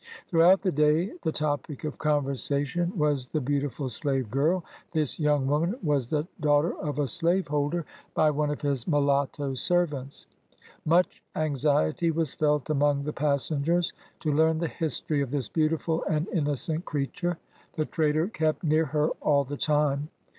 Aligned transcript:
Throughout 0.29 0.63
the 0.63 0.71
day, 0.71 1.11
the 1.21 1.31
topic 1.31 1.83
of 1.83 1.99
conver 1.99 2.31
sation 2.31 2.95
was 2.95 3.27
the 3.27 3.39
beautiful 3.39 3.87
slave 3.87 4.31
girl." 4.31 4.65
This 4.93 5.19
young 5.19 5.45
woman 5.45 5.75
was 5.83 6.07
the 6.07 6.27
daughter 6.39 6.75
of 6.79 6.97
a 6.97 7.05
slaveholder, 7.05 7.85
by 8.15 8.31
one 8.31 8.49
of 8.49 8.61
his 8.61 8.85
22 8.85 8.89
BIOGRAPHY 8.89 8.97
OF 8.97 9.03
mulatto 9.39 9.53
servants. 9.53 10.25
Much 10.85 11.21
anxiety 11.35 12.09
was 12.09 12.33
felt 12.33 12.71
among 12.71 13.03
the 13.03 13.13
passengers 13.13 13.93
to 14.21 14.33
learn 14.33 14.57
the 14.57 14.67
history 14.67 15.21
of 15.21 15.29
this 15.29 15.47
beautiful 15.49 16.03
and 16.05 16.27
innocent 16.29 16.83
creature. 16.85 17.37
The 17.73 17.85
trader 17.85 18.27
kept 18.27 18.63
near 18.63 18.85
her 18.85 19.09
all 19.21 19.43
the 19.43 19.55
time. 19.55 20.09